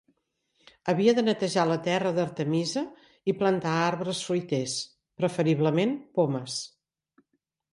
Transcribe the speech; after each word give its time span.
Havia 0.93 1.11
de 1.17 1.23
netejar 1.25 1.65
la 1.71 1.75
terra 1.87 2.13
d'artemisa 2.15 2.83
i 3.33 3.37
plantar 3.43 3.75
arbres 3.91 4.23
fruiters, 4.31 4.75
preferiblement 5.23 5.95
pomes. 6.21 6.57